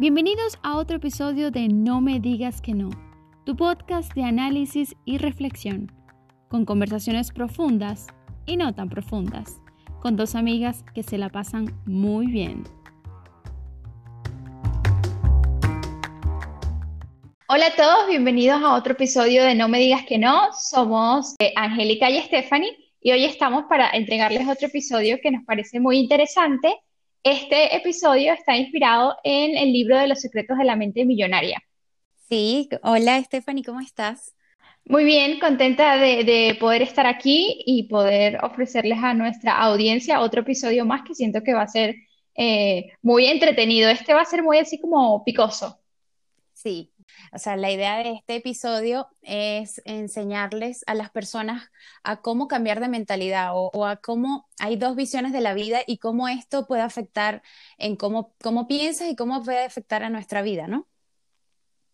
[0.00, 2.90] Bienvenidos a otro episodio de No me digas que no,
[3.46, 5.92] tu podcast de análisis y reflexión,
[6.48, 8.08] con conversaciones profundas
[8.44, 9.60] y no tan profundas,
[10.00, 12.64] con dos amigas que se la pasan muy bien.
[17.46, 20.48] Hola a todos, bienvenidos a otro episodio de No me digas que no.
[20.60, 25.78] Somos eh, Angélica y Stephanie y hoy estamos para entregarles otro episodio que nos parece
[25.78, 26.74] muy interesante
[27.24, 31.58] este episodio está inspirado en el libro de los secretos de la mente millonaria.
[32.28, 34.34] Sí, hola Stephanie, ¿cómo estás?
[34.84, 40.84] Muy bien, contenta de, poder estar aquí y poder ofrecerles a nuestra audiencia otro episodio
[40.84, 41.96] más que siento que va a ser
[42.34, 43.88] eh, muy entretenido.
[43.88, 45.80] Este va a ser muy así como picoso.
[46.52, 46.92] Sí,
[47.32, 51.70] o sea, la idea de este episodio es enseñarles a las personas
[52.02, 55.98] a cómo cambiar de mentalidad o, a cómo hay dos visiones de la vida y
[55.98, 57.42] cómo esto puede afectar
[57.78, 60.86] en cómo, cómo piensas y cómo puede afectar a nuestra vida, ¿no?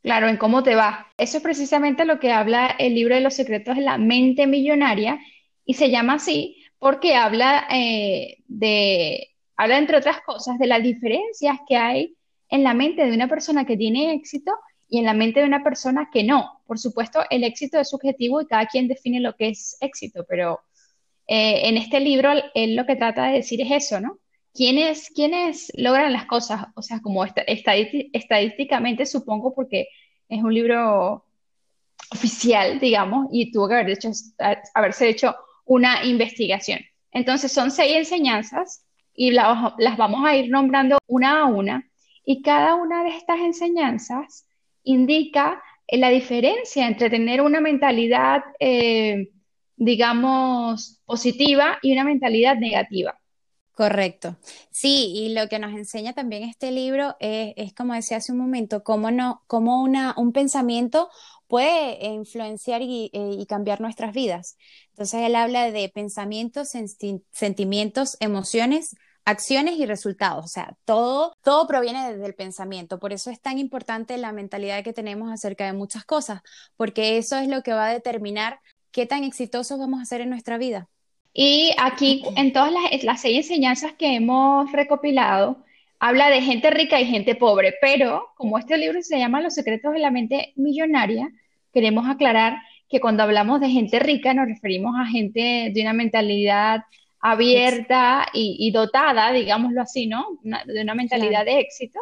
[0.02, 1.08] Claro, en cómo te va.
[1.18, 5.18] Eso es precisamente lo que habla el libro de los secretos de la mente millonaria
[5.64, 11.58] y se llama así porque habla eh, de, habla entre otras cosas de las diferencias
[11.68, 12.16] que hay
[12.48, 14.52] en la mente de una persona que tiene éxito
[14.90, 16.60] y en la mente de una persona que no.
[16.66, 20.60] Por supuesto, el éxito es subjetivo y cada quien define lo que es éxito, pero
[21.28, 24.18] eh, en este libro él lo que trata de decir es eso, ¿no?
[24.52, 26.66] ¿Quiénes, quiénes logran las cosas?
[26.74, 29.86] O sea, como estadísticamente supongo, porque
[30.28, 31.24] es un libro
[32.10, 34.10] oficial, digamos, y tuvo que haber hecho,
[34.74, 36.80] haberse hecho una investigación.
[37.12, 41.88] Entonces, son seis enseñanzas y las vamos a ir nombrando una a una,
[42.24, 44.46] y cada una de estas enseñanzas
[44.90, 49.30] indica eh, la diferencia entre tener una mentalidad, eh,
[49.76, 53.16] digamos, positiva y una mentalidad negativa.
[53.72, 54.36] Correcto.
[54.70, 58.82] Sí, y lo que nos enseña también este libro es, como decía hace un momento,
[58.84, 61.08] cómo, no, cómo una, un pensamiento
[61.46, 64.58] puede influenciar y, eh, y, cambiar nuestras vidas.
[64.90, 66.72] Entonces él habla de pensamientos,
[67.32, 70.44] sentimientos, emociones, acciones y resultados.
[70.44, 72.98] O sea, todo, todo proviene desde el pensamiento.
[72.98, 76.42] Por eso es tan importante la mentalidad que tenemos acerca de muchas cosas,
[76.76, 78.60] porque eso es lo que va a determinar
[78.90, 80.88] qué tan exitosos vamos a ser en nuestra vida.
[81.32, 85.64] Y aquí, en todas las, las seis enseñanzas que hemos recopilado,
[86.00, 89.92] habla de gente rica y gente pobre, pero como este libro se llama Los secretos
[89.92, 91.30] de la mente millonaria,
[91.72, 92.58] queremos aclarar
[92.88, 96.82] que cuando hablamos de gente rica nos referimos a gente de una mentalidad
[97.20, 100.38] abierta y, dotada, digámoslo así, ¿no?
[100.42, 102.00] de una mentalidad de éxito.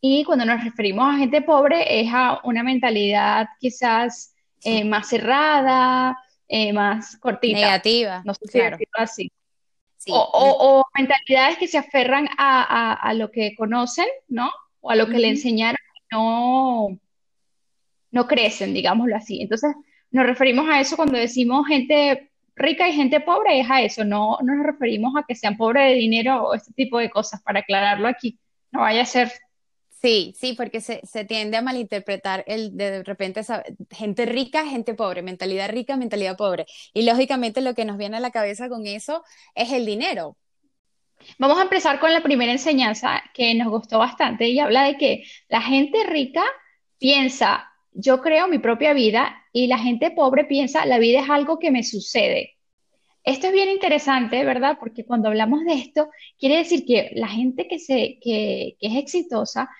[0.00, 6.18] Y cuando nos referimos a gente pobre es a una mentalidad quizás eh, más cerrada,
[6.48, 7.58] eh, más cortita.
[7.58, 8.22] Negativa.
[8.24, 9.32] No sé si decirlo así.
[10.08, 14.50] O, mentalidades que se aferran a, lo que conocen, ¿no?
[14.80, 15.78] O a lo que le enseñaron
[16.10, 16.98] no,
[18.10, 19.40] no crecen, digámoslo así.
[19.40, 19.74] Entonces,
[20.10, 24.38] nos referimos a eso cuando decimos gente rica y gente pobre es a eso, no,
[24.42, 28.08] nos referimos a que sean pobres de dinero o este tipo de cosas, para aclararlo
[28.08, 28.38] aquí,
[28.70, 29.32] no vaya a ser.
[29.88, 33.40] Sí, sí, porque se, tiende a malinterpretar el de, repente
[33.90, 36.66] gente rica, gente pobre, mentalidad rica, mentalidad pobre.
[36.92, 40.36] Y lógicamente lo que nos viene a la cabeza con eso es el dinero.
[41.38, 45.24] Vamos a empezar con la primera enseñanza que nos gustó bastante y habla de que
[45.48, 46.44] la gente rica
[46.98, 51.60] piensa yo creo mi propia vida y la gente pobre piensa la vida es algo
[51.60, 52.56] que me sucede.
[53.22, 54.76] Esto es bien interesante, ¿verdad?
[54.80, 59.70] Porque cuando hablamos de esto, quiere decir que la gente que, se, que, es exitosa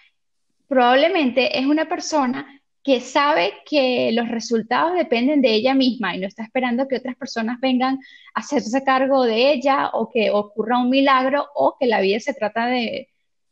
[0.69, 2.47] probablemente es una persona
[2.85, 7.17] que sabe que los resultados dependen de ella misma y no está esperando que otras
[7.17, 7.99] personas vengan
[8.35, 12.35] a hacerse cargo de ella o que ocurra un milagro o que la vida se
[12.35, 13.09] trata de,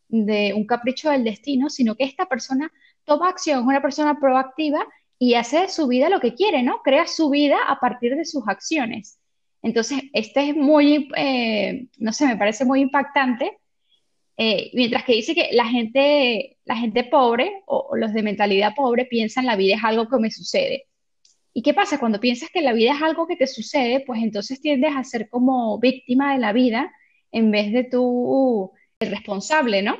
[0.09, 2.71] de un capricho del destino, sino que esta persona
[3.05, 4.87] toma acción, es una persona proactiva
[5.23, 6.83] y hace de su vida lo que quiere, ¿no?
[6.83, 9.21] Crea su vida a partir de sus acciones.
[9.63, 13.57] Entonces, este es muy, eh, no sé, me parece muy impactante.
[14.37, 19.05] Eh, mientras que dice que la gente, la gente pobre o, los de mentalidad pobre
[19.05, 20.87] piensan la vida es algo que me sucede.
[21.55, 22.01] ¿Y qué pasa?
[22.01, 25.29] Cuando piensas que la vida es algo que te sucede, pues entonces tiendes a ser
[25.29, 26.93] como víctima de la vida
[27.31, 29.99] en vez de tú el responsable, ¿no?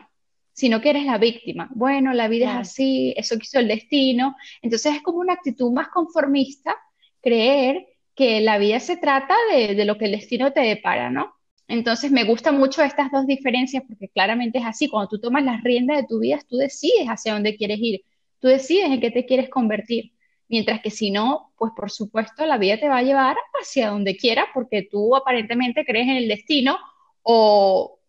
[0.53, 1.69] Sino que eres la víctima.
[1.75, 4.37] Bueno, la vida es así, eso quiso el destino.
[4.61, 6.77] Entonces es como una actitud más conformista
[7.21, 11.35] creer que la vida se trata de, lo que el destino te depara, ¿no?
[11.69, 14.89] Entonces me gustan mucho estas dos diferencias porque claramente es así.
[14.89, 18.03] Cuando tú tomas las riendas de tu vida, tú decides hacia dónde quieres ir,
[18.41, 20.13] tú decides en qué te quieres convertir.
[20.49, 24.17] Mientras que si no, pues por supuesto la vida te va a llevar hacia donde
[24.17, 26.77] quiera porque tú aparentemente crees en el destino
[27.23, 28.02] o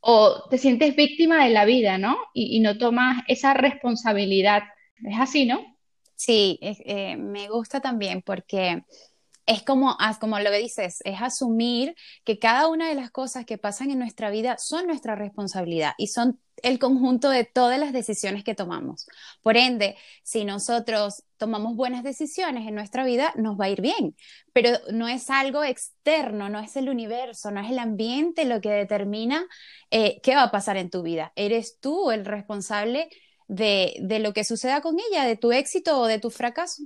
[0.00, 2.16] o te sientes víctima de la vida, ¿no?
[2.32, 4.62] Y, no tomas esa responsabilidad.
[5.04, 5.76] Es así, ¿no?
[6.14, 8.82] Sí, eh, me gusta también porque
[9.46, 13.58] es como, como lo que dices, es asumir que cada una de las cosas que
[13.58, 18.44] pasan en nuestra vida son nuestra responsabilidad y son el conjunto de todas las decisiones
[18.44, 19.06] que tomamos.
[19.42, 24.16] Por ende, si nosotros tomamos buenas decisiones en nuestra vida, nos va a ir bien,
[24.52, 28.70] pero no es algo externo, no es el universo, no es el ambiente lo que
[28.70, 29.46] determina
[29.90, 31.32] eh, qué va a pasar en tu vida.
[31.36, 33.08] Eres tú el responsable
[33.48, 36.82] de, de lo que suceda con ella, de tu éxito o de tu fracaso.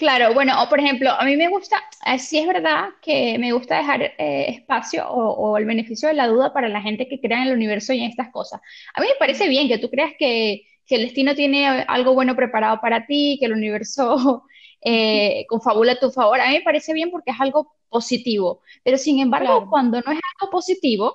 [0.00, 1.76] Claro, bueno, o por ejemplo, a mí me gusta,
[2.06, 6.26] eh, sí es verdad que me gusta dejar eh, espacio o, el beneficio de la
[6.26, 8.62] duda para la gente que crea en el universo y en estas cosas.
[8.94, 12.80] A mí me parece bien que tú creas que, el destino tiene algo bueno preparado
[12.80, 14.44] para ti, que el universo
[14.80, 16.40] eh, confabula a tu favor.
[16.40, 18.62] A mí me parece bien porque es algo positivo.
[18.82, 21.14] Pero sin embargo, cuando no es algo positivo,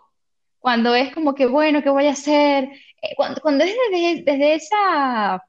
[0.60, 2.70] cuando es como que, bueno, ¿qué voy a hacer?
[3.18, 3.76] cuando, es
[4.26, 5.44] desde esa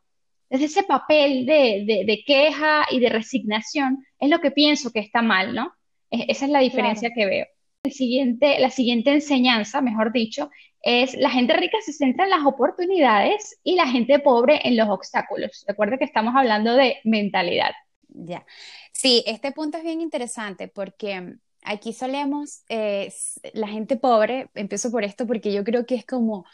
[0.48, 5.54] desde ese papel de, queja y de resignación, es lo que pienso que está mal,
[5.54, 5.72] ¿no?
[6.10, 7.46] esa es la diferencia que veo.
[7.82, 10.50] El siguiente, la siguiente enseñanza, mejor dicho,
[10.80, 14.88] es la gente rica se centra en las oportunidades y la gente pobre en los
[14.88, 15.64] obstáculos.
[15.66, 17.72] Recuerda que estamos hablando de mentalidad.
[18.08, 18.46] Ya.
[18.92, 23.12] Sí, este punto es bien interesante porque aquí solemos, eh,
[23.52, 26.46] la gente pobre, empiezo por esto porque yo creo que es como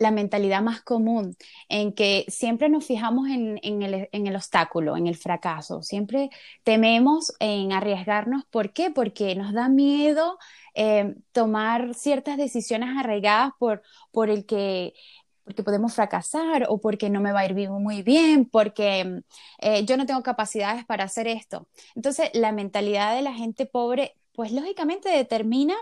[0.00, 1.36] la mentalidad más común,
[1.68, 6.30] en que siempre nos fijamos en, el, obstáculo, en el fracaso, siempre
[6.64, 8.44] tememos en arriesgarnos.
[8.46, 8.90] ¿Por qué?
[8.90, 10.38] Porque nos da miedo
[10.74, 14.94] eh, tomar ciertas decisiones arraigadas por, por el que
[15.64, 19.20] podemos fracasar o porque no me va a ir muy bien, porque
[19.58, 21.68] eh, yo no tengo capacidades para hacer esto.
[21.94, 25.74] Entonces, la mentalidad de la gente pobre, pues lógicamente determina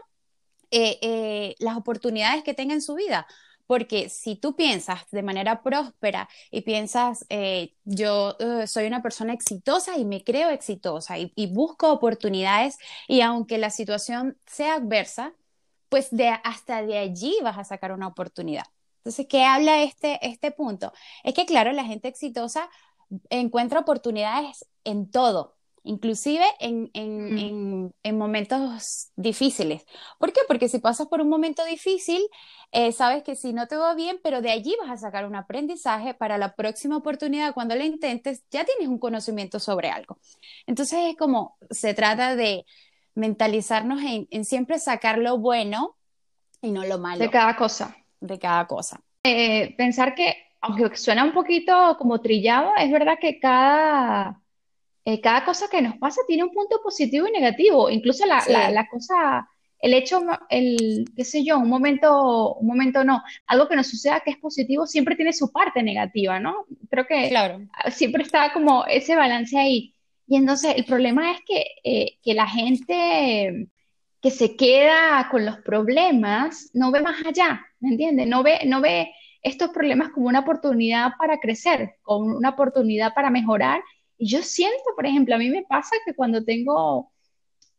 [0.72, 3.28] eh, las oportunidades que tenga en su vida.
[3.68, 9.34] Porque si tú piensas de manera próspera y piensas, eh, yo eh, soy una persona
[9.34, 12.78] exitosa y me creo exitosa y, busco oportunidades
[13.08, 15.34] y aunque la situación sea adversa,
[15.90, 18.64] pues de, hasta de allí vas a sacar una oportunidad.
[18.98, 20.92] Entonces, ¿qué habla este, este punto?
[21.22, 22.70] Es que, claro, la gente exitosa
[23.30, 25.57] encuentra oportunidades en todo,
[25.88, 29.86] inclusive en, en, momentos difíciles.
[30.18, 30.40] ¿Por qué?
[30.46, 32.20] Porque si pasas por un momento difícil,
[32.72, 35.34] eh, sabes que si no te va bien, pero de allí vas a sacar un
[35.34, 40.18] aprendizaje para la próxima oportunidad, cuando lo intentes, ya tienes un conocimiento sobre algo.
[40.66, 42.66] Entonces es como, se trata de
[43.14, 45.96] mentalizarnos en, siempre sacar lo bueno
[46.60, 47.20] y no lo malo.
[47.20, 47.96] De cada cosa.
[48.20, 49.00] De cada cosa.
[49.22, 54.42] Eh, pensar que, aunque suena un poquito como trillado, es verdad que cada
[55.08, 57.88] eh, cada cosa que nos pasa tiene un punto positivo y negativo.
[57.88, 59.48] Incluso la, cosa,
[59.80, 60.20] el hecho,
[60.50, 64.36] el, qué sé yo, un momento, un momento no, algo que nos suceda que es
[64.36, 66.66] positivo siempre tiene su parte negativa, ¿no?
[66.90, 67.58] Creo que claro.
[67.90, 69.94] siempre está como ese balance ahí.
[70.26, 73.66] Y entonces el problema es que, eh, que la gente
[74.20, 78.26] que se queda con los problemas no ve más allá, ¿me entiendes?
[78.26, 79.10] No ve, no ve
[79.40, 83.80] estos problemas como una oportunidad para crecer, como una oportunidad para mejorar
[84.18, 87.12] y yo siento, por ejemplo, a mí me pasa que cuando tengo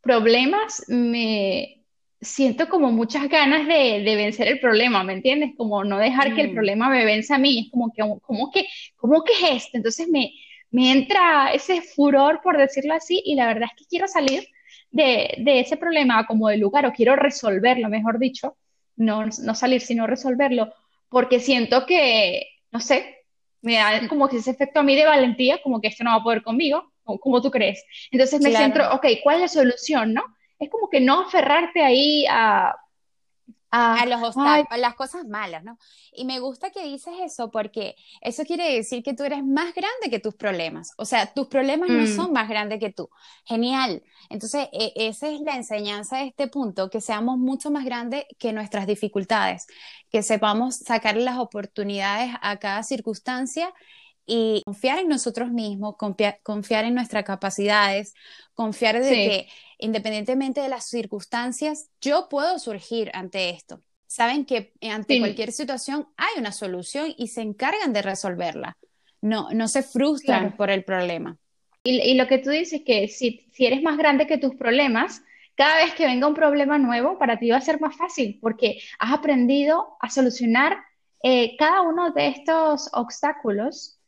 [0.00, 1.84] problemas, me
[2.20, 5.52] siento como muchas ganas de, vencer el problema, ¿me entiendes?
[5.56, 6.54] Como no dejar que el mm.
[6.54, 8.66] problema me venza a mí, es como que, como que,
[8.96, 9.76] ¿cómo que es esto?
[9.76, 10.32] Entonces me,
[10.70, 14.48] me entra ese furor, por decirlo así, y la verdad es que quiero salir
[14.90, 18.56] de, de ese problema como de lugar, o quiero resolverlo, mejor dicho,
[18.96, 20.72] no, no salir, sino resolverlo,
[21.08, 23.19] porque siento que, no sé,
[23.62, 26.16] me da como que ese efecto a mí de valentía, como que esto no va
[26.16, 27.84] a poder conmigo, como, tú crees.
[28.10, 30.22] Entonces me centro, ok, ¿cuál es la solución, no?
[30.58, 32.74] Es como que no aferrarte ahí a,
[33.70, 35.78] a, los a las cosas malas, ¿no?
[36.12, 40.10] Y me gusta que dices eso porque eso quiere decir que tú eres más grande
[40.10, 40.92] que tus problemas.
[40.96, 42.16] O sea, tus problemas no mm.
[42.16, 43.08] son más grandes que tú.
[43.44, 44.02] Genial.
[44.28, 48.52] Entonces, e, esa es la enseñanza de este punto, que seamos mucho más grandes que
[48.52, 49.66] nuestras dificultades,
[50.10, 53.72] que sepamos sacar las oportunidades a cada circunstancia
[54.26, 58.14] y confiar en nosotros mismos, confiar, en nuestras capacidades,
[58.54, 59.48] confiar de que
[59.78, 63.80] independientemente de las circunstancias, yo puedo surgir ante esto.
[64.06, 68.76] Saben que ante cualquier situación hay una solución y se encargan de resolverla.
[69.20, 71.36] No, no se frustran por el problema.
[71.82, 75.22] Y, lo que tú dices que si, si eres más grande que tus problemas,
[75.54, 78.80] cada vez que venga un problema nuevo, para ti va a ser más fácil porque
[78.98, 80.78] has aprendido a solucionar
[81.22, 83.99] eh, cada uno de estos obstáculos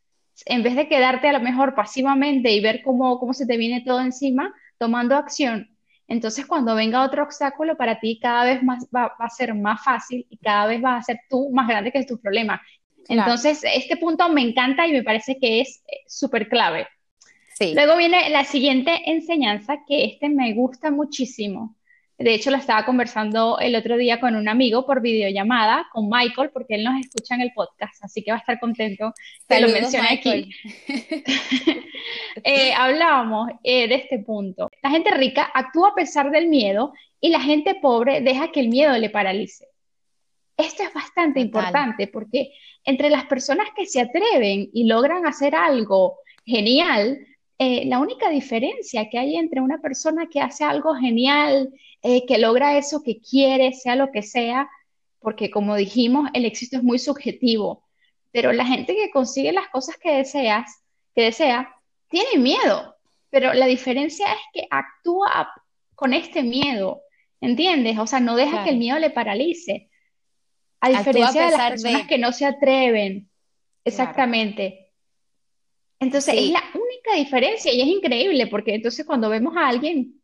[0.46, 3.82] en vez de quedarte a lo mejor pasivamente y ver cómo, cómo se te viene
[3.84, 5.70] todo encima, tomando acción
[6.08, 10.26] Entonces, cuando venga otro obstáculo para ti, cada vez más va, a ser más fácil
[10.28, 12.60] y cada vez va a ser tú más grande que tu problema.
[13.08, 16.86] Entonces, este punto me encanta y me parece que es eh, súper clave.
[17.54, 17.74] Sí.
[17.74, 21.76] Luego viene la siguiente enseñanza, que este me gusta muchísimo.
[22.18, 26.50] De hecho, la estaba conversando el otro día con un amigo por videollamada, con Michael,
[26.52, 29.12] porque él nos escucha en el podcast, así que va a estar contento
[29.48, 30.50] que lo mencione aquí.
[32.44, 34.68] Eh, hablábamos eh, de este punto.
[34.82, 38.68] La gente rica actúa a pesar del miedo y la gente pobre deja que el
[38.68, 39.68] miedo le paralice.
[40.56, 42.52] Esto es bastante importante porque
[42.84, 47.24] entre las personas que se atreven y logran hacer algo genial,
[47.58, 51.72] eh, la única diferencia que hay entre una persona que hace algo genial,
[52.02, 54.68] eh, que logra eso que quiere, sea lo que sea,
[55.20, 57.84] porque como dijimos, el éxito es muy subjetivo,
[58.32, 60.82] pero la gente que consigue las cosas que deseas,
[61.14, 61.74] que desea,
[62.08, 62.96] tiene miedo,
[63.30, 65.52] pero la diferencia es que actúa
[65.94, 67.02] con este miedo,
[67.40, 67.98] ¿entiendes?
[67.98, 69.88] O sea, no deja que el miedo le paralice.
[70.80, 73.30] A diferencia de las personas que no se atreven.
[73.84, 74.90] Exactamente.
[76.00, 80.20] Entonces, es la única diferencia y es increíble porque entonces cuando vemos a alguien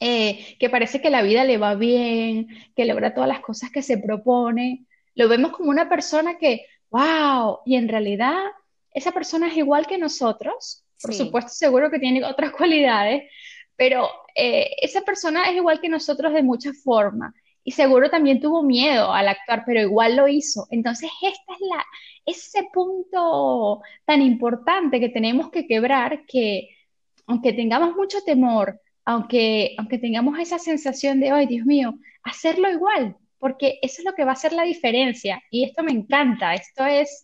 [0.00, 3.82] eh, que parece que la vida le va bien, que logra todas las cosas que
[3.82, 8.42] se propone, lo vemos como una persona que, wow, y en realidad
[8.92, 13.24] esa persona es igual que nosotros, por supuesto seguro que tiene otras cualidades,
[13.76, 17.32] pero eh, esa persona es igual que nosotros de muchas formas
[17.64, 20.66] y seguro también tuvo miedo al actuar, pero igual lo hizo.
[20.70, 21.84] Entonces, esta es la,
[22.26, 26.70] ese punto tan importante que tenemos que quebrar, que
[27.26, 33.16] aunque tengamos mucho temor, aunque, aunque tengamos esa sensación de, ay, Dios mío, hacerlo igual,
[33.38, 35.42] porque eso es lo que va a hacer la diferencia.
[35.50, 37.22] Y esto me encanta, esto es,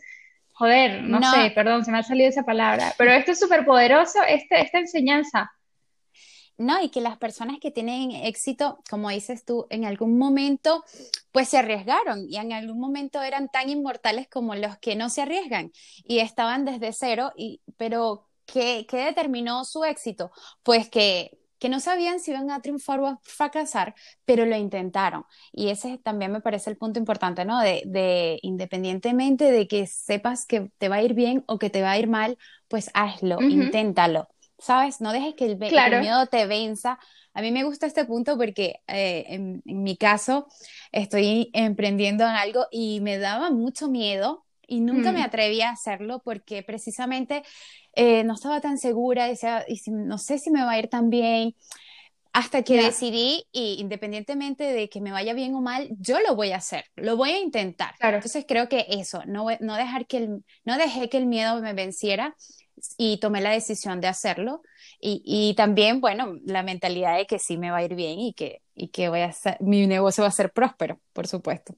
[0.53, 4.19] joder, no, sé, perdón, se me ha salido esa palabra, pero esto es súper poderoso,
[4.29, 5.53] este, esta enseñanza.
[6.57, 10.85] No, y que las personas que tienen éxito, como dices tú, en algún momento,
[11.31, 15.23] pues se arriesgaron y en algún momento eran tan inmortales como los que no se
[15.23, 15.71] arriesgan
[16.03, 20.33] y estaban desde cero, y, pero ¿qué, qué determinó su éxito?
[20.65, 25.25] Pues que que no sabían si iban a triunfar o a fracasar, pero lo intentaron.
[25.53, 27.61] Y ese también me parece el punto importante, ¿no?
[27.61, 31.83] De, de, independientemente de que sepas que te va a ir bien o que te
[31.83, 32.39] va a ir mal,
[32.69, 34.29] pues hazlo, inténtalo.
[34.59, 35.01] ¿sabes?
[35.01, 36.99] No dejes que el, miedo te venza.
[37.33, 40.49] A mí me gusta este punto porque eh, en, mi caso
[40.93, 45.25] estoy emprendiendo en algo y me daba mucho miedo y nunca me mm.
[45.25, 47.43] atreví a hacerlo porque precisamente
[47.95, 51.11] eh, no estaba tan segura, decía, y no sé si me va a ir tan
[51.11, 51.57] bien.
[52.35, 56.53] Hasta que decidí, y independientemente de que me vaya bien o mal, yo lo voy
[56.53, 57.95] a hacer, lo voy a intentar.
[57.99, 61.73] Entonces creo que eso, no, no, dejar que el, no dejé que el miedo me
[61.73, 62.37] venciera,
[62.97, 64.63] y tomé la decisión de hacerlo.
[65.01, 68.35] Y, y, también, bueno, la mentalidad de que sí me va a ir bien y
[68.35, 71.75] que, y que voy a mi negocio va a ser próspero, por supuesto.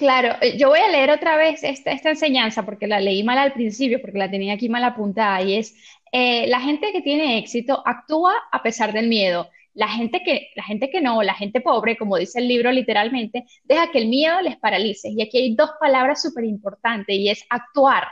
[0.00, 3.38] Claro, eh, yo voy a leer otra vez esta, esta enseñanza porque la leí mal
[3.38, 5.76] al principio, porque la tenía aquí mal apuntada, y es,
[6.10, 9.48] eh, la gente que tiene éxito actúa a pesar del miedo.
[9.74, 13.44] La gente que, la gente que no, la gente pobre, como dice el libro literalmente,
[13.62, 15.10] deja que el miedo les paralice.
[15.10, 18.04] Y aquí hay dos palabras súper importantes y es actuar.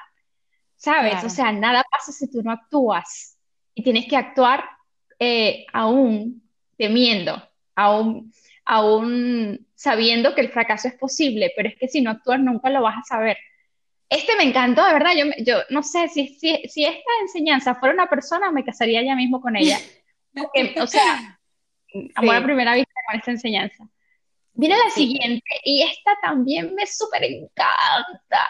[0.79, 1.23] ¿sabes?
[1.25, 3.37] O sea, nada pasa si tú no actúas
[3.75, 4.65] y tienes que actuar
[5.19, 6.43] eh, aún
[6.77, 7.43] temiendo,
[7.75, 8.33] aún,
[8.69, 12.83] aún sabiendo que el fracaso es posible, pero es que si no actúas nunca lo
[12.83, 13.39] vas a saber.
[14.11, 17.95] Este me encantó, de verdad, yo, yo no sé, si, si, si esta enseñanza fuera
[17.95, 19.79] una persona, me casaría ya mismo con ella.
[20.83, 21.41] o sea,
[22.15, 23.89] amor a primera vista con esta enseñanza.
[24.53, 28.49] Viene la siguiente, y esta también me súper encanta,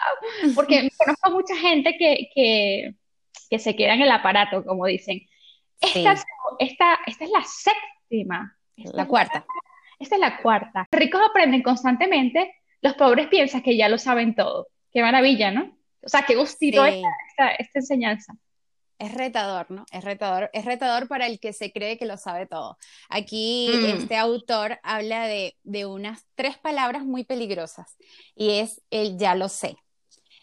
[0.53, 2.95] porque conozco mucha gente que, que,
[3.49, 5.21] que, se queda en el aparato, como dicen.
[5.79, 6.21] Esta,
[6.59, 8.57] esta, esta es la séptima.
[8.75, 9.45] la cuarta.
[9.99, 10.87] Esta es la cuarta.
[10.91, 14.67] Los ricos aprenden constantemente, los pobres piensan que ya lo saben todo.
[14.91, 15.77] Qué maravilla, ¿no?
[16.01, 18.33] O sea, qué gustito esta, esta enseñanza.
[18.99, 19.85] Es retador, ¿no?
[19.93, 22.77] Es retador, es retador para el que se cree que lo sabe todo.
[23.07, 23.85] Aquí mm.
[23.97, 27.95] este autor habla de, unas tres palabras muy peligrosas
[28.35, 29.77] y es el ya lo sé.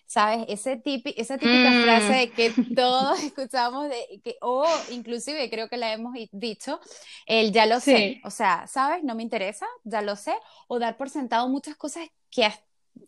[0.07, 0.45] ¿Sabes?
[0.49, 0.81] Ese
[1.17, 1.83] esa típica mm.
[1.83, 6.81] frase de que todos escuchamos, de, que, o inclusive creo que la hemos dicho,
[7.27, 8.21] el ya lo sé.
[8.25, 9.03] O sea, ¿sabes?
[9.03, 10.35] No me interesa, ya lo sé.
[10.69, 12.49] O dar por sentado muchas cosas que,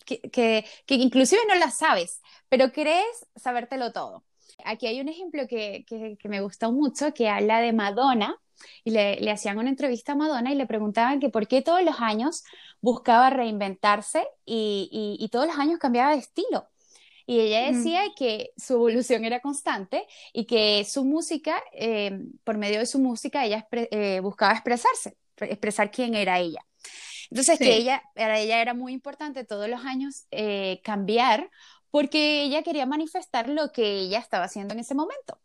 [0.04, 4.24] que, que, que inclusive no las sabes, pero crees sabértelo todo.
[4.64, 8.36] Aquí hay un ejemplo que, que, me gustó mucho, que habla de Madonna,
[8.82, 11.80] y le, le, hacían una entrevista a Madonna y le preguntaban que por qué todos
[11.82, 12.42] los años
[12.80, 16.68] buscaba reinventarse y, y, todos los años cambiaba de estilo.
[17.28, 22.78] Y ella decía que su evolución era constante y que su música, eh, por medio
[22.78, 26.64] de su música, ella eh, buscaba expresarse, expresar quién era ella.
[27.30, 31.50] Entonces, que ella, para ella era muy importante todos los años eh, cambiar
[31.90, 35.38] porque ella quería manifestar lo que ella estaba haciendo en ese momento.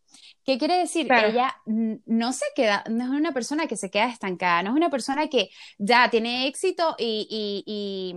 [0.45, 1.11] ¿Qué quiere decir?
[1.11, 4.89] Ella no se queda, no es una persona que se queda estancada, no es una
[4.89, 8.15] persona que ya tiene éxito y, y, y,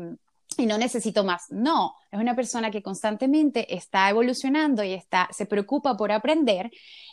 [0.65, 1.47] no necesito más.
[1.51, 6.71] No, es una persona que constantemente está evolucionando y está, se preocupa por aprender.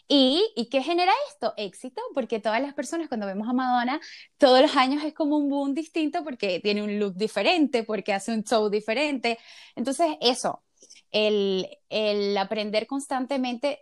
[0.07, 1.53] ¿Y, ¿Y qué genera esto?
[1.57, 3.99] Éxito, porque todas las personas cuando vemos a Madonna,
[4.37, 8.31] todos los años es como un boom distinto porque tiene un look diferente, porque hace
[8.31, 9.37] un show diferente.
[9.75, 10.63] Entonces, eso,
[11.11, 13.81] el, el aprender constantemente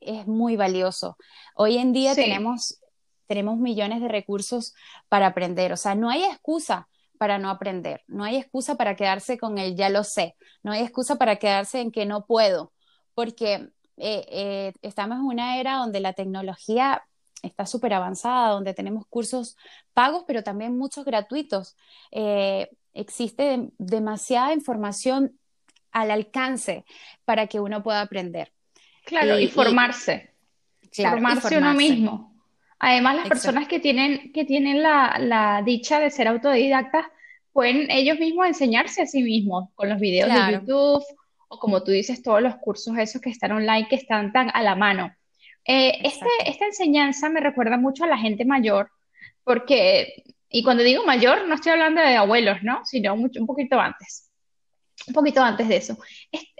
[0.00, 1.16] es muy valioso.
[1.54, 2.80] Hoy en día tenemos,
[3.26, 4.74] tenemos millones de recursos
[5.08, 6.88] para aprender, o sea, no hay excusa
[7.20, 10.80] para no aprender, no hay excusa para quedarse con el ya lo sé, no hay
[10.80, 12.72] excusa para quedarse en que no puedo,
[13.14, 17.04] porque eh, eh, estamos en una era donde la tecnología
[17.42, 19.58] está súper avanzada, donde tenemos cursos
[19.92, 21.76] pagos, pero también muchos gratuitos.
[22.10, 25.38] Eh, existe demasiada información
[25.92, 26.86] al alcance
[27.26, 28.50] para que uno pueda aprender.
[29.04, 30.32] Claro, y, formarse.
[30.90, 32.29] formarse, uno mismo.
[32.80, 37.06] Además, las personas que tienen, que tienen la, dicha de ser autodidactas
[37.52, 41.04] pueden ellos mismos enseñarse a sí mismos con los videos de YouTube
[41.48, 44.62] o como tú dices, todos los cursos esos que están online que están tan a
[44.62, 45.12] la mano.
[45.64, 48.90] Eh, este, esta enseñanza me recuerda mucho a la gente mayor
[49.42, 52.84] porque, y cuando digo mayor, no estoy hablando de abuelos, ¿no?
[52.84, 54.30] Sino mucho, un poquito antes
[55.06, 55.96] un poquito antes de eso,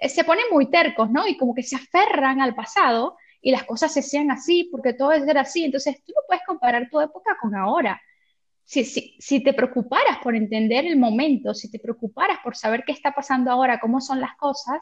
[0.08, 1.26] se ponen muy tercos, ¿no?
[1.26, 5.12] Y como que se aferran al pasado y las cosas se sean así porque todo
[5.12, 5.64] es así.
[5.64, 8.00] Entonces, tú no puedes comparar tu época con ahora.
[8.64, 12.92] Si, si, si, te preocuparas por entender el momento, si te preocuparas por saber qué
[12.92, 14.78] está pasando ahora, cómo son las cosas,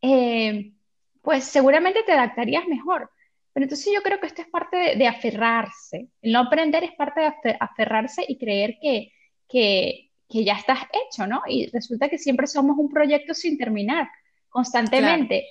[0.00, 0.72] eh,
[1.20, 3.10] pues seguramente te adaptarías mejor.
[3.52, 6.08] Pero entonces yo creo que esto es parte de, aferrarse.
[6.22, 9.12] El no aprender es parte de aferrarse y creer que,
[9.48, 11.42] que, que ya estás hecho, ¿no?
[11.48, 14.08] Y resulta que siempre somos un proyecto sin terminar,
[14.48, 15.46] constantemente.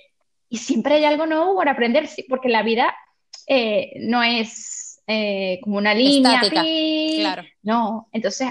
[0.48, 2.94] Y siempre hay algo nuevo por aprender, porque la vida
[3.46, 6.40] eh, no es eh, como una línea.
[6.40, 7.42] claro.
[7.62, 8.48] No, entonces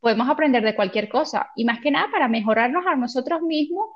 [0.00, 1.50] podemos aprender de cualquier cosa.
[1.56, 3.88] Y más que nada para mejorarnos a nosotros mismos,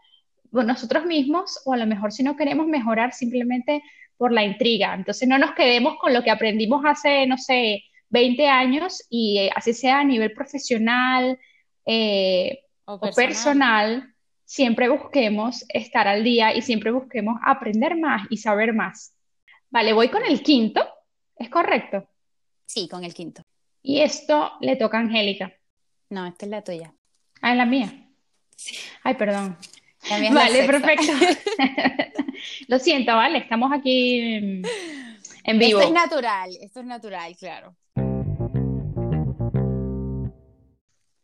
[0.51, 3.83] nosotros mismos, o a lo mejor si no queremos mejorar simplemente
[4.17, 4.95] por la intriga.
[4.95, 9.51] Entonces no nos quedemos con lo que aprendimos hace, no sé, 20 años y eh,
[9.55, 11.39] así sea a nivel profesional,
[11.87, 14.10] eh, o, personal.
[14.51, 19.15] Siempre busquemos estar al día y siempre busquemos aprender más y saber más.
[19.71, 20.85] Vale, voy con el quinto,
[21.37, 22.09] ¿es correcto?
[22.67, 23.45] Sí, con el quinto.
[23.81, 25.53] Y esto le toca a Angélica.
[26.09, 26.93] No, esta es la tuya.
[27.41, 27.93] Ah, es la mía.
[29.05, 29.57] Ay, perdón.
[30.33, 31.13] vale, perfecto.
[32.67, 34.19] Lo siento, vale, estamos aquí
[35.45, 35.79] en vivo.
[35.79, 37.77] Esto es natural, esto es natural, claro.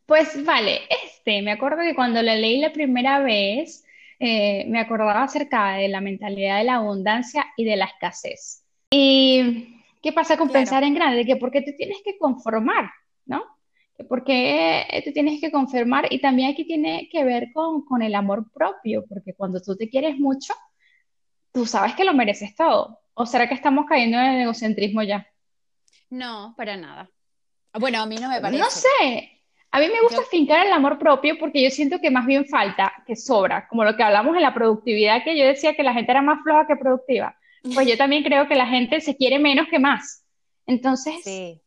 [0.07, 3.85] Pues vale, este, me acuerdo que cuando la leí la primera vez,
[4.19, 8.63] eh, me acordaba acerca de la mentalidad de la abundancia y de la escasez.
[8.89, 11.25] ¿Y qué pasa con pensar en grande?
[11.25, 12.89] Que por qué te tienes que conformar,
[13.25, 13.43] ¿no?
[13.97, 18.01] Que por qué te tienes que conformar y también aquí tiene que ver con, con
[18.01, 20.53] el amor propio, porque cuando tú te quieres mucho,
[21.51, 22.97] tú sabes que lo mereces todo.
[23.13, 25.27] ¿O será que estamos cayendo en el egocentrismo ya?
[26.09, 27.09] No, para nada.
[27.73, 28.63] Bueno, a mí no me parece.
[28.63, 29.36] No sé,
[29.71, 32.91] a mí me gusta fincar el amor propio porque yo siento que más bien falta,
[33.05, 36.11] que sobra, como lo que hablamos en la productividad, que yo decía que la gente
[36.11, 37.37] era más floja que productiva.
[37.73, 40.23] Pues yo también creo que la gente se quiere menos que más.
[40.65, 41.61] Entonces, sí.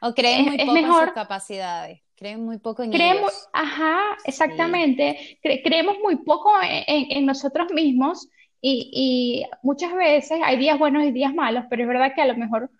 [0.00, 5.38] o creen muy poco en sus capacidades, creen muy poco en creemos, Ajá, exactamente.
[5.42, 8.28] creemos muy poco en, nosotros mismos
[8.60, 12.36] y, muchas veces hay días buenos y días malos, pero es verdad que a lo
[12.36, 12.70] mejor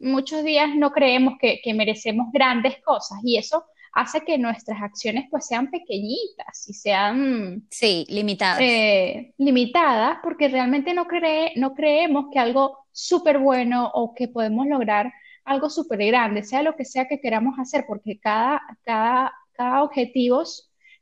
[0.00, 5.26] muchos días no creemos que, que merecemos grandes cosas y eso hace que nuestras acciones
[5.30, 7.66] pues sean pequeñitas y sean...
[7.70, 8.60] Sí, limitadas.
[8.60, 14.66] Eh, limitadas porque realmente no, cree, no creemos que algo súper bueno o que podemos
[14.66, 15.12] lograr
[15.44, 20.42] algo súper grande, sea lo que sea que queramos hacer, porque cada, cada, cada objetivo,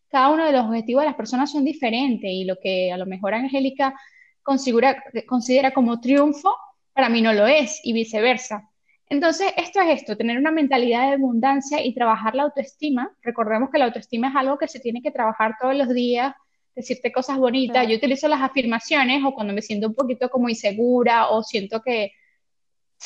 [0.08, 3.06] cada uno de los objetivos de las personas son diferentes y lo que a lo
[3.06, 3.94] mejor Angélica
[4.42, 6.54] considera, considera como triunfo,
[6.92, 8.70] para mí no lo es y viceversa.
[9.08, 13.16] Entonces, esto es esto, tener una mentalidad de abundancia y trabajar la autoestima.
[13.22, 16.34] Recordemos que la autoestima es algo que se tiene que trabajar todos los días,
[16.74, 17.86] decirte cosas bonitas.
[17.88, 22.12] Yo utilizo las afirmaciones o cuando me siento un poquito como insegura o siento que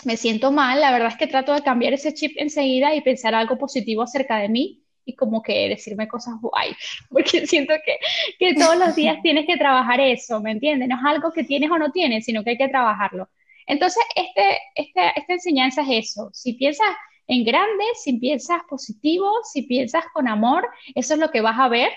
[0.04, 3.34] me siento mal, la verdad es que trato de cambiar ese chip enseguida y pensar
[3.34, 4.82] algo positivo acerca de mí.
[5.04, 6.72] y como que decirme cosas guay,
[7.10, 7.96] porque siento que,
[8.38, 10.88] que todos los días tienes que trabajar eso, ¿me entiendes?
[10.88, 13.28] No es algo que tienes o no tienes, sino que hay que trabajarlo.
[13.70, 16.28] Entonces, este, este, esta enseñanza es eso.
[16.32, 16.88] Si piensas
[17.28, 21.68] en grande, si piensas positivo, si piensas con amor, eso es lo que vas a
[21.68, 21.92] ver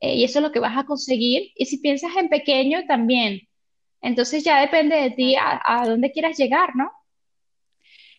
[0.00, 1.52] eh, y eso es lo que vas a conseguir.
[1.56, 3.42] Y si piensas en pequeño, también.
[4.00, 6.90] Entonces ya depende de ti a, dónde quieras llegar, ¿no?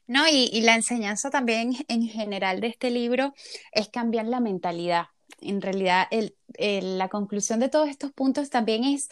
[0.06, 3.34] No, y, la enseñanza también en general de este libro
[3.72, 5.06] es cambiar la mentalidad.
[5.40, 6.08] En realidad,
[6.60, 9.10] la conclusión de todos estos puntos también es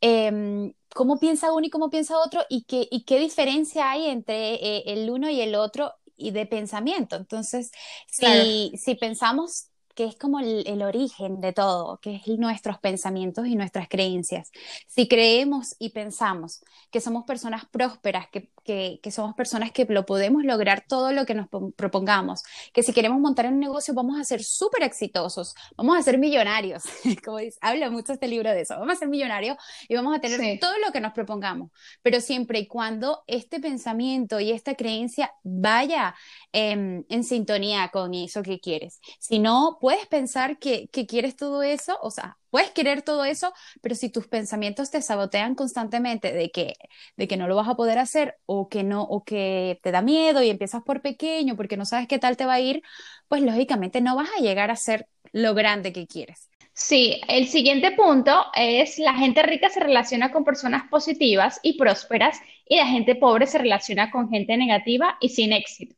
[0.00, 4.54] em, cómo piensa uno y cómo piensa otro y qué, y qué diferencia hay entre
[4.54, 7.16] eh, el uno y el otro y de pensamiento.
[7.16, 7.70] Entonces,
[8.08, 13.56] si, si pensamos que es como el, origen de todo, que es nuestros pensamientos y
[13.56, 14.50] nuestras creencias.
[14.86, 20.44] Si creemos y pensamos que somos personas prósperas, que, que, somos personas que lo podemos
[20.44, 24.42] lograr todo lo que nos propongamos, que si queremos montar un negocio vamos a ser
[24.42, 26.82] súper exitosos, vamos a ser millonarios,
[27.24, 29.56] como dice, habla mucho este libro de eso, vamos a ser millonarios
[29.88, 31.70] y vamos a tener todo lo que nos propongamos,
[32.02, 36.14] pero siempre y cuando este pensamiento y esta creencia vaya
[36.52, 39.00] en, en sintonía con eso que quieres.
[39.18, 43.52] Si no, puedes pensar que, que quieres todo eso, o sea, puedes querer todo eso,
[43.80, 46.74] pero si tus pensamientos te sabotean constantemente de que,
[47.16, 50.02] de que no lo vas a poder hacer o que no, o que te da
[50.02, 52.82] miedo y empiezas por pequeño porque no sabes qué tal te va a ir,
[53.28, 56.48] pues lógicamente no vas a llegar a ser lo grande que quieres.
[56.72, 62.38] Sí, el siguiente punto es la gente rica se relaciona con personas positivas y prósperas
[62.68, 65.96] y la gente pobre se relaciona con gente negativa y sin éxito.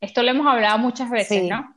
[0.00, 1.73] Esto lo hemos hablado muchas veces, ¿no?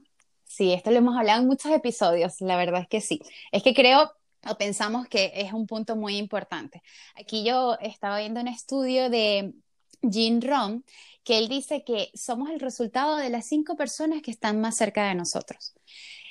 [0.48, 3.22] Sí, esto lo hemos hablado en muchos episodios, la verdad es que sí.
[3.52, 4.12] Es que creo
[4.50, 6.82] o pensamos que es un punto muy importante.
[7.16, 9.54] Aquí yo estaba viendo un estudio de
[10.02, 10.84] Jean Rom,
[11.24, 15.08] que él dice que somos el resultado de las cinco personas que están más cerca
[15.08, 15.74] de nosotros.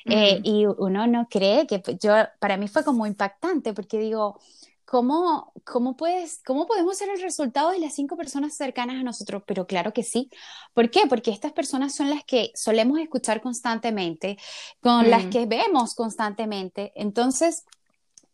[0.09, 4.40] Eh, y uno no cree que yo, para mí fue como impactante, porque digo,
[4.87, 9.42] ¿Cómo, cómo, puedes, ¿Cómo podemos ser el resultado de las cinco personas cercanas a nosotros?
[9.44, 10.31] Pero claro que sí.
[10.75, 11.01] ¿Por qué?
[11.09, 14.38] Porque estas personas son las que solemos escuchar constantemente,
[14.81, 15.31] con las mm.
[15.31, 16.92] que vemos constantemente.
[16.94, 17.64] Entonces,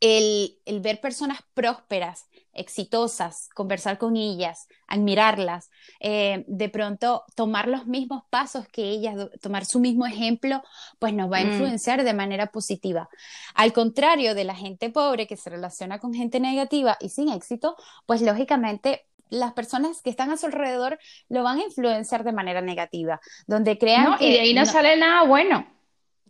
[0.00, 7.86] el, el ver personas prósperas, exitosas, conversar con ellas, admirarlas, eh, de pronto tomar los
[7.86, 10.62] mismos pasos que ellas, tomar su mismo ejemplo,
[10.98, 11.52] pues nos va a mm.
[11.52, 13.08] influenciar de manera positiva.
[13.54, 17.76] Al contrario de la gente pobre que se relaciona con gente negativa y sin éxito,
[18.06, 20.98] pues lógicamente las personas que están a su alrededor
[21.30, 25.22] lo van a influenciar de manera negativa, donde crean y de ahí no sale nada
[25.24, 25.66] bueno.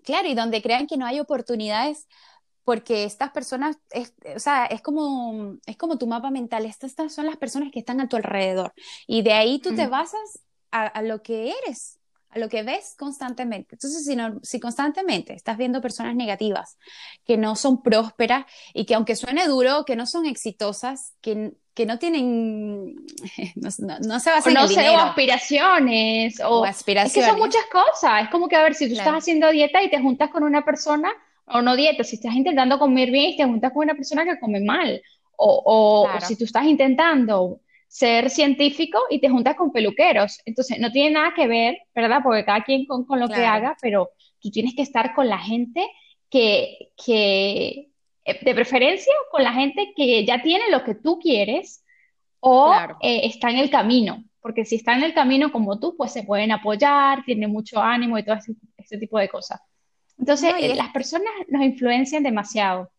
[0.05, 2.09] Claro, y donde crean que no hay oportunidades
[2.65, 7.27] porque estas personas, es, o sea, es como, es como tu mapa mental, estas, son
[7.27, 8.73] las personas que están a tu alrededor
[9.07, 11.99] y de ahí tú te basas a, lo que eres,
[12.31, 13.75] a lo que ves constantemente.
[13.75, 16.79] Entonces, si, no, si constantemente estás viendo personas negativas,
[17.25, 21.85] que no son prósperas y que aunque suene duro, que no son exitosas, que, que
[21.85, 22.95] no tienen,
[23.57, 24.95] no, no, se basan en el dinero.
[24.95, 27.17] o aspiraciones, o, aspiraciones.
[27.17, 28.25] Es que son muchas cosas.
[28.25, 30.65] Es como que, a ver, si tú estás haciendo dieta y te juntas con una
[30.65, 31.13] persona
[31.53, 34.39] o no dieta, si estás intentando comer bien y te juntas con una persona que
[34.39, 35.01] come mal,
[35.37, 40.41] o, si tú estás intentando ser científico y te juntas con peluqueros.
[40.47, 42.21] Entonces, no tiene nada que ver, ¿verdad?
[42.23, 44.11] Porque cada quien con, lo que haga, pero
[44.41, 45.87] tú tienes que estar con la gente
[46.31, 47.91] que, que,
[48.25, 51.85] eh, de preferencia, con la gente que ya tiene lo que tú quieres
[52.41, 54.25] o eh, está en el camino.
[54.41, 58.19] Porque si está en el camino como tú, pues se pueden apoyar, tiene mucho ánimo
[58.19, 58.37] y todo
[58.79, 59.61] ese tipo de cosas.
[60.23, 62.93] Entonces, eh, las personas nos influencian demasiado.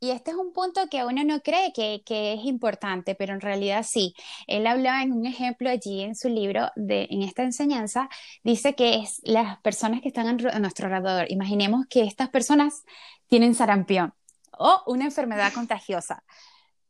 [0.00, 3.86] Y este es un punto que uno no cree que, es importante, pero en realidad
[3.88, 4.14] sí.
[4.48, 8.08] Él hablaba en un ejemplo allí en su libro, de, en esta enseñanza,
[8.42, 11.30] dice que es las personas que están a nuestro alrededor.
[11.30, 12.82] Imaginemos que estas personas
[13.28, 14.12] tienen sarampión
[14.58, 16.24] o una enfermedad contagiosa.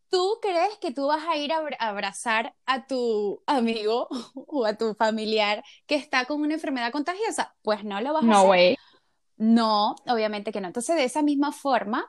[0.08, 4.94] ¿Tú crees que tú vas a ir a abrazar a tu amigo o a tu
[4.94, 7.54] familiar que está con una enfermedad contagiosa?
[7.60, 8.78] Pues no lo vas a hacer.
[9.40, 10.66] No, obviamente que no.
[10.66, 12.06] Entonces, de esa misma forma,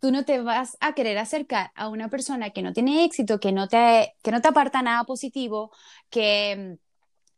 [0.00, 3.52] tú no te vas a querer acercar a una persona que no tiene éxito, que
[3.52, 5.70] no te, que no te aparta nada positivo,
[6.08, 6.78] que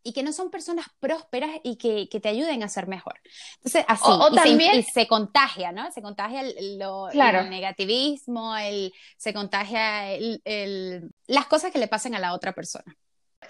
[0.05, 3.21] y que no son personas prósperas y que, que te ayuden a ser mejor.
[3.57, 4.83] Entonces, así, o, también...
[4.85, 5.91] se, contagia, ¿no?
[5.93, 12.15] Se contagia el, lo, el negativismo, el, se contagia el, las cosas que le pasan
[12.15, 12.97] a la otra persona.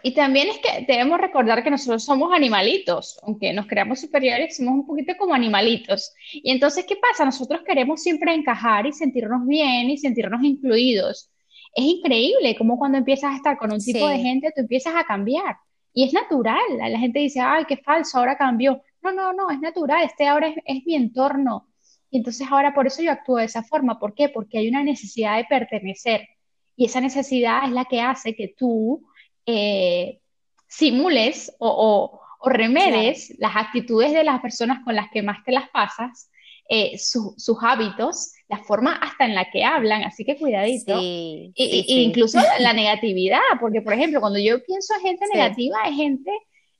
[0.02, 4.74] Y también es que debemos recordar que nosotros somos animalitos, aunque nos creamos superiores, somos
[4.74, 6.12] un poquito como animalitos.
[6.32, 7.24] Y entonces, ¿qué pasa?
[7.24, 11.30] Nosotros queremos siempre encajar y sentirnos bien y sentirnos incluidos.
[11.74, 15.04] Es increíble cómo cuando empiezas a estar con un tipo de gente, tú empiezas a
[15.04, 15.56] cambiar.
[15.92, 16.60] Y es natural.
[16.78, 18.80] La gente dice, ay, qué falso, ahora cambió.
[19.02, 21.68] no, no, no, es natural, este ahora es, mi entorno.
[22.10, 23.98] Y entonces ahora por eso yo actúo de esa forma.
[23.98, 24.28] ¿Por qué?
[24.28, 26.28] Porque hay una necesidad de pertenecer.
[26.76, 29.02] Y esa necesidad es la que hace que tú
[29.50, 30.20] eh,
[30.66, 36.30] simules o, remedes las actitudes de las personas con las que más te las pasas,
[36.68, 40.98] eh, sus hábitos, la forma hasta en la que hablan, así que cuidadito.
[41.00, 46.30] y, Incluso la negatividad, porque por ejemplo, cuando yo pienso en gente negativa, es gente,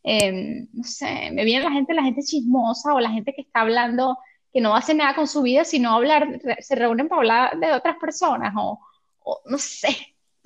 [0.05, 3.63] em, no sé, me viene la gente, la gente chismosa o la gente que está
[3.63, 4.17] hablando,
[4.53, 7.97] que no hace nada con su vida, sino hablar, se reúnen para hablar de otras
[7.97, 8.79] personas o,
[9.25, 9.89] o no sé,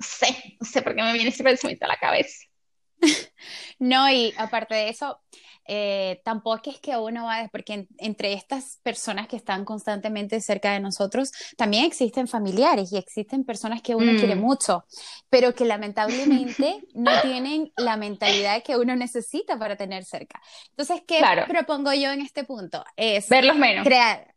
[0.03, 2.45] sé, no sé por qué me viene ese pensamiento a la cabeza.
[3.79, 5.19] No, y aparte de eso,
[5.65, 10.79] eh, tampoco es que uno va, porque entre estas personas que están constantemente cerca de
[10.79, 14.39] nosotros, también existen familiares y existen personas que uno quiere mm.
[14.39, 14.85] mucho,
[15.29, 20.41] pero que lamentablemente no tienen la mentalidad que uno necesita para tener cerca.
[20.69, 22.83] Entonces, ¿qué propongo yo en este punto?
[22.95, 23.85] Es verlos menos.
[23.85, 24.33] Crear,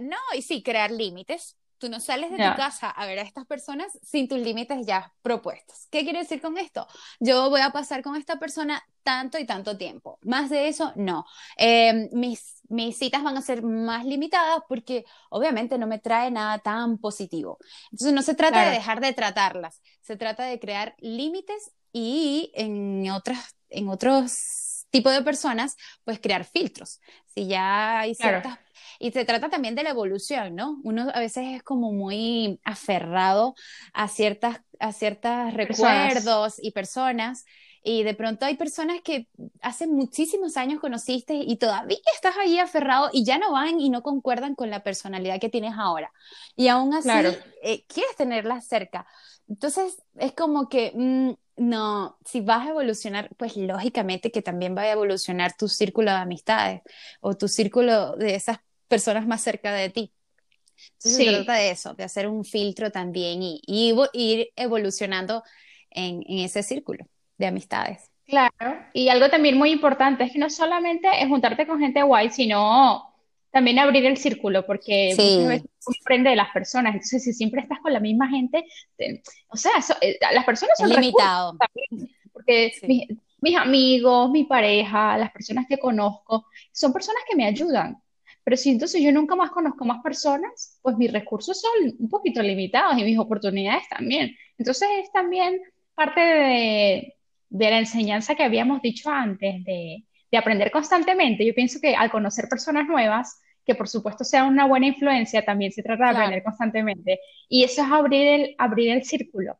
[0.00, 3.46] no, y sí, crear límites, Tú no sales de tu casa a ver a estas
[3.46, 5.86] personas sin tus límites ya propuestos.
[5.90, 6.86] ¿Qué quiere decir con esto?
[7.20, 10.18] Yo voy a pasar con esta persona tanto y tanto tiempo.
[10.20, 11.24] Más de eso, no.
[11.56, 16.58] Em, mis, mis citas van a ser más limitadas porque obviamente no me trae nada
[16.58, 17.56] tan positivo.
[17.90, 23.10] Entonces no se trata de dejar de tratarlas, se trata de crear límites y en
[23.10, 27.00] otras, en otros tipos de personas, pues crear filtros.
[27.26, 28.58] Si ya hay ciertas
[29.02, 30.78] y se trata también de la evolución, ¿no?
[30.84, 33.54] Uno a veces es como muy aferrado
[33.94, 37.46] a ciertas, a ciertos recuerdos y personas.
[37.82, 39.26] Y de pronto hay personas que
[39.62, 44.02] hace muchísimos años conociste y todavía estás ahí aferrado y ya no van y no
[44.02, 46.12] concuerdan con la personalidad que tienes ahora.
[46.54, 47.08] Y aún así
[47.62, 49.06] eh, quieres tenerla cerca.
[49.48, 54.82] Entonces es como que, mm, no, si vas a evolucionar, pues lógicamente que también va
[54.82, 56.82] a evolucionar tu círculo de amistades
[57.22, 58.58] o tu círculo de esas
[58.90, 60.12] personas más cerca de ti.
[60.94, 63.60] Entonces se trata de eso, de hacer un filtro también y,
[64.12, 65.42] ir evolucionando
[65.90, 67.06] en, ese círculo
[67.38, 68.10] de amistades.
[68.26, 72.30] Claro, y algo también muy importante es que no solamente es juntarte con gente guay,
[72.30, 73.10] sino
[73.50, 76.94] también abrir el círculo, porque muchas veces de las personas.
[76.94, 78.64] Entonces, si siempre estás con la misma gente,
[79.48, 81.56] o sea, eh, las personas son limitados.
[82.32, 82.72] Porque
[83.40, 88.00] mis, amigos, mi pareja, las personas que conozco, son personas que me ayudan.
[88.44, 92.42] Pero si entonces yo nunca más conozco más personas, pues mis recursos son un poquito
[92.42, 94.34] limitados y mis oportunidades también.
[94.56, 95.60] Entonces es también
[95.94, 97.14] parte de,
[97.50, 101.44] la enseñanza que habíamos dicho antes, de, aprender constantemente.
[101.44, 105.72] Yo pienso que al conocer personas nuevas, que por supuesto sea una buena influencia, también
[105.72, 107.20] se trata de aprender constantemente.
[107.48, 109.58] Y eso es abrir el, abrir el círculo,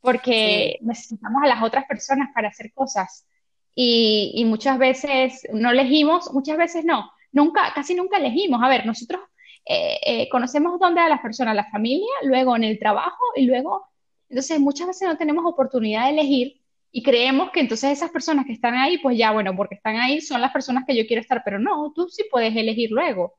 [0.00, 3.26] porque necesitamos a las otras personas para hacer cosas.
[3.74, 8.62] Y, y, muchas veces no elegimos, muchas veces no, nunca, casi nunca elegimos.
[8.62, 9.20] A ver, nosotros
[9.66, 13.86] eh, eh, conocemos dónde a las personas, la familia, luego en el trabajo y luego,
[14.28, 18.52] entonces muchas veces no tenemos oportunidad de elegir y creemos que entonces esas personas que
[18.52, 21.42] están ahí, pues ya, bueno, porque están ahí son las personas que yo quiero estar,
[21.44, 23.34] pero no, tú sí puedes elegir luego.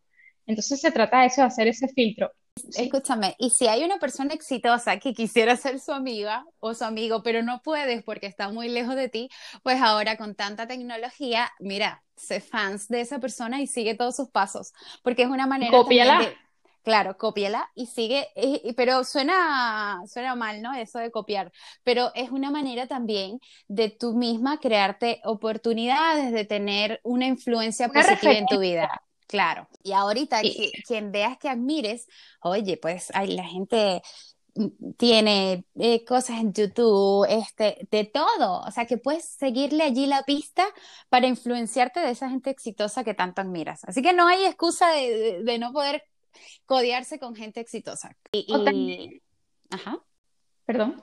[0.45, 2.31] Entonces se trata de eso, de hacer ese filtro.
[2.77, 7.21] Escúchame, y si hay una persona exitosa que quisiera ser su amiga o su amigo,
[7.21, 9.29] pero no puedes porque está muy lejos de ti,
[9.61, 14.29] pues ahora con tanta tecnología, mira, sé fans de esa persona y sigue todos sus
[14.29, 16.19] pasos, porque es una manera Cópiala.
[16.19, 16.37] De,
[16.83, 18.27] claro, cópiala y sigue,
[18.77, 20.73] pero suena, suena mal, ¿no?
[20.73, 21.51] Eso de copiar,
[21.83, 28.33] pero es una manera también de tú misma crearte oportunidades, de tener una influencia positiva
[28.33, 29.01] en tu vida.
[29.27, 29.67] Claro.
[29.83, 30.41] Y ahorita
[30.87, 32.07] quien veas que admires,
[32.41, 34.01] oye, pues hay la gente
[34.55, 38.61] mm, tiene eh, cosas en YouTube, este, de todo.
[38.61, 40.65] O sea, que puedes seguirle allí la pista
[41.09, 43.83] para influenciarte de esa gente exitosa que tanto admiras.
[43.85, 46.03] Así que no hay excusa de, no poder
[46.65, 48.15] codearse con gente exitosa.
[48.31, 49.21] Y,
[49.71, 49.99] Ajá.
[50.65, 51.01] Perdón.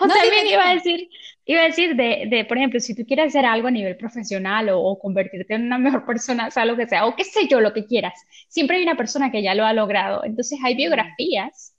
[0.00, 1.08] o también iba a decir
[1.46, 4.70] Iba a decir de, de, por ejemplo, si tú quieres hacer algo a nivel profesional
[4.72, 7.72] o, convertirte en una mejor persona, sea lo que sea, o qué sé yo, lo
[7.72, 8.14] que quieras,
[8.48, 10.24] siempre hay una persona que ya lo ha logrado.
[10.24, 11.74] Entonces hay biografías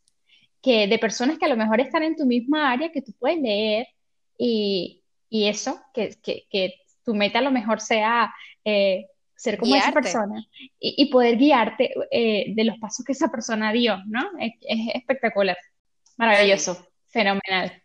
[0.61, 3.39] que de personas que a lo mejor están en tu misma área que tú puedes
[3.39, 3.87] leer
[4.37, 6.73] y, y eso, que, que, que,
[7.03, 10.43] tu meta a lo mejor sea eh, ser como esa persona
[10.79, 14.23] y, y poder guiarte eh, de los pasos que esa persona dio, ¿no?
[14.39, 15.55] Es, es espectacular,
[16.17, 17.84] maravilloso, fenomenal.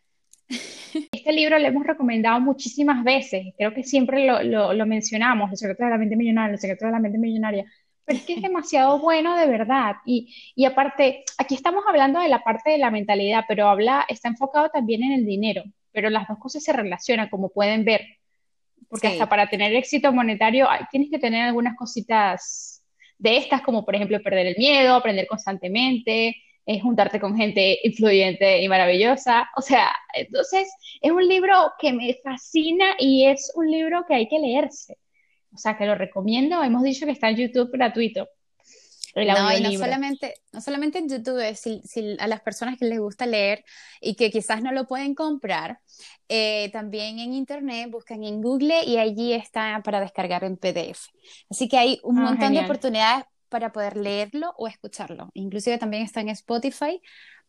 [1.12, 5.86] Este libro lo hemos recomendado muchísimas veces, creo que siempre lo, lo, mencionamos, Los secretos
[5.86, 7.64] de la mente millonaria, Los secretos de la mente millonaria,
[8.04, 9.96] pero es que es demasiado bueno de verdad.
[10.04, 14.28] Y, y, aparte, aquí estamos hablando de la parte de la mentalidad, pero habla, está
[14.28, 18.02] enfocado también en el dinero, pero las dos cosas se relacionan, como pueden ver.
[18.88, 22.84] porque hasta para tener éxito monetario tienes que tener algunas cositas
[23.18, 26.34] de estas, como por ejemplo perder el miedo, aprender constantemente,
[26.66, 29.48] eh, juntarte con gente influyente y maravillosa.
[29.56, 30.68] O sea, entonces
[31.00, 34.96] es un libro que me fascina y es un libro que hay que leerse.
[35.52, 36.62] O sea, que lo recomiendo.
[36.62, 38.28] Hemos dicho que está en YouTube gratuito.
[39.16, 43.26] No, y no solamente, no solamente en YouTube, si, a las personas que les gusta
[43.26, 43.64] leer
[44.00, 45.80] y que quizás no lo pueden comprar,
[46.28, 51.08] eh, también en Internet buscan en Google y allí está para descargar en PDF.
[51.50, 55.30] Así que hay un ah, montón de oportunidades para poder leerlo o escucharlo.
[55.34, 57.02] Inclusive también está en Spotify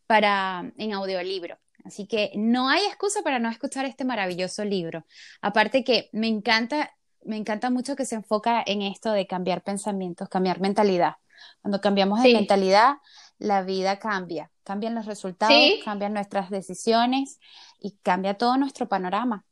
[0.07, 1.57] para en audiolibro.
[1.85, 5.05] Así que no hay excusa para no escuchar este maravilloso libro.
[5.41, 6.91] Aparte que me encanta,
[7.23, 11.15] me encanta mucho que se enfoca en esto de cambiar pensamientos, cambiar mentalidad.
[11.61, 12.97] Cuando cambiamos de mentalidad,
[13.39, 17.39] la vida cambia, cambian los resultados, cambian nuestras decisiones
[17.79, 19.45] y cambia todo nuestro panorama.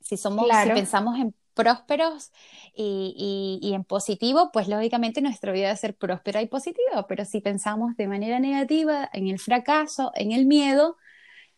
[0.00, 2.30] Si somos, si pensamos en prósperos
[2.74, 7.24] y, y, en positivo, pues lógicamente nuestra vida va a ser próspera y positiva, pero
[7.24, 10.96] si pensamos de manera negativa en el fracaso, en el miedo,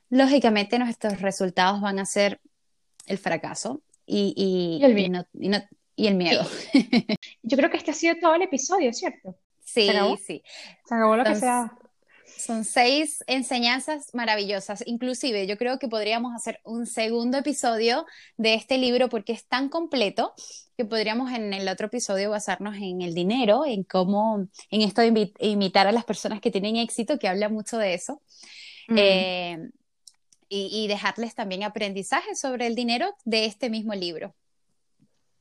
[0.09, 2.41] lógicamente nuestros resultados van a ser
[3.07, 4.85] el fracaso y, y,
[5.97, 6.45] y el miedo.
[7.43, 9.37] Yo creo que este ha sido todo el episodio, ¿cierto?
[9.65, 9.89] Sí,
[10.25, 10.43] sí.
[10.87, 11.73] Se acabó lo que sea.
[12.45, 14.83] Son seis enseñanzas maravillosas.
[14.87, 18.05] Inclusive yo creo que podríamos hacer un segundo episodio
[18.37, 20.35] de este libro porque es tan completo
[20.77, 25.33] que podríamos en el otro episodio basarnos en el dinero, en cómo, en esto de
[25.39, 28.21] imitar a las personas que tienen éxito, que habla mucho de eso.
[28.89, 28.99] Mm.
[28.99, 29.59] Eh,
[30.49, 34.35] y, y dejarles también aprendizaje sobre el dinero de este mismo libro.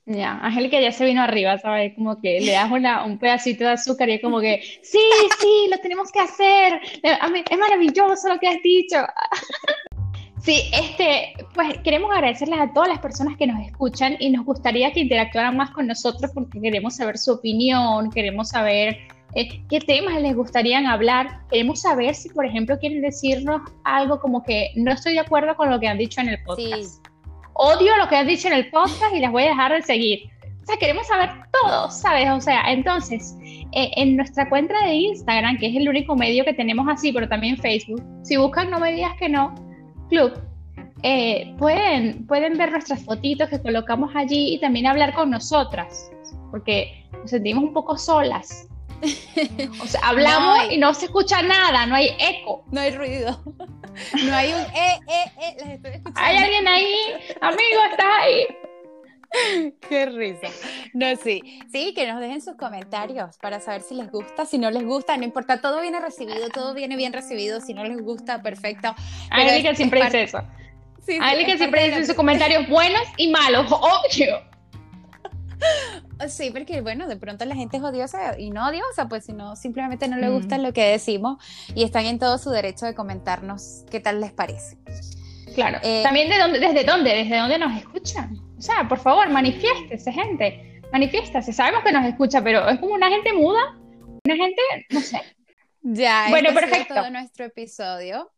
[0.06, 1.94] Ya, Angélica ya se vino arriba, ¿sabes?
[1.96, 5.00] Como que le das una, un pedacito de azúcar y es como que, sí,
[5.40, 6.82] sí, lo tenemos que hacer.
[7.04, 8.98] Es maravilloso lo que has dicho.
[10.44, 14.92] Sí, este, pues queremos agradecerles a todas las personas que nos escuchan y nos gustaría
[14.92, 18.98] que interactuaran más con nosotros porque queremos saber su opinión, queremos saber
[19.36, 24.44] eh, qué temas les gustaría hablar, queremos saber si, por ejemplo, quieren decirnos algo como
[24.44, 27.06] que no estoy de acuerdo con lo que han dicho en el podcast
[27.54, 30.30] odio lo que has dicho en el podcast y las voy a dejar de seguir.
[30.64, 32.30] O sea, queremos saber todo, ¿sabes?
[32.30, 33.36] O sea, entonces,
[33.72, 37.28] eh, en nuestra cuenta de Instagram, que es el único medio que tenemos así, pero
[37.28, 39.56] también Facebook, si buscan No Me Digas Que No,
[40.10, 40.34] Club,
[41.04, 46.12] eh, pueden, pueden ver nuestras fotitos que colocamos allí y también hablar con nosotras,
[46.52, 48.68] porque nos sentimos un poco solas.
[49.82, 52.64] O sea, hablamos y no se escucha nada, no hay eco.
[52.72, 53.42] No hay ruido.
[54.26, 56.22] No hay un eh, eh, eh, las estoy escuchando.
[56.22, 56.96] Hay alguien ahí,
[57.42, 59.74] amigo, estás ahí.
[59.90, 60.48] Qué risa.
[60.94, 61.60] No, sí.
[61.72, 65.18] Sí, que nos dejen sus comentarios para saber si les gusta, si no les gusta,
[65.18, 68.96] no importa, todo viene recibido, todo viene bien recibido, si no les gusta, perfecto.
[69.30, 70.40] Pero que siempre dice eso.
[71.06, 74.42] Sí, sí, siempre dice sus comentarios buenos y malos, obvio.
[76.30, 80.08] Sí, porque bueno, de pronto la gente es odiosa y no odiosa, pues sino simplemente
[80.08, 81.44] no le gusta lo que decimos
[81.76, 84.78] y están en todo su derecho de comentarnos qué tal les parece.
[85.56, 85.80] Claro.
[85.84, 88.38] Eh, También de dónde, desde dónde, desde dónde nos escuchan.
[88.58, 90.82] O sea, por favor, manifiéstese, gente.
[90.92, 91.52] Manifiéstese.
[91.54, 93.78] Sabemos que nos escucha, pero es como una gente muda,
[94.26, 95.22] una gente, no sé.
[95.84, 96.94] Ya, bueno, este perfecto.
[96.94, 98.32] todo nuestro episodio.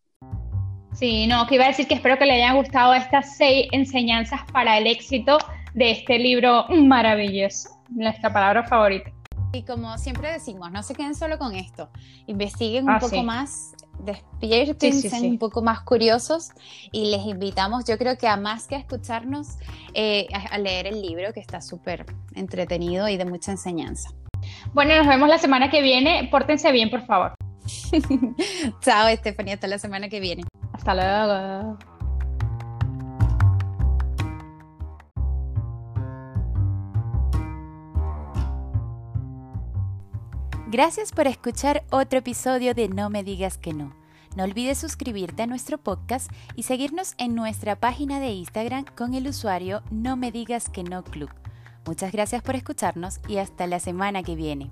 [0.94, 4.42] Sí, no, que iba a decir que espero que le hayan gustado estas seis enseñanzas
[4.52, 5.38] para el éxito
[5.74, 9.12] de este libro maravilloso, nuestra palabra favorita.
[9.54, 11.90] Y como siempre decimos, no se queden solo con esto,
[12.26, 14.94] investiguen un ah, poco más, despierten,
[15.26, 16.50] un poco más curiosos
[16.92, 19.58] y les invitamos, yo creo que a más que a escucharnos,
[19.94, 24.10] eh, a, leer el libro que está súper entretenido y de mucha enseñanza.
[24.74, 26.28] Bueno, nos vemos la semana que viene.
[26.32, 27.34] Pórtense bien, por favor.
[28.82, 29.54] Chao, Estefanía.
[29.54, 30.44] Hasta la semana que viene.
[30.74, 31.78] Hasta luego.
[40.74, 43.94] Gracias por escuchar otro episodio de No me digas que no.
[44.36, 49.28] No olvides suscribirte a nuestro podcast y seguirnos en nuestra página de Instagram con el
[49.28, 51.30] usuario No me digas que no club.
[51.86, 54.72] Muchas gracias por escucharnos y hasta la semana que viene.